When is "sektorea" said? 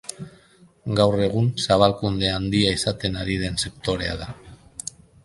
3.67-4.17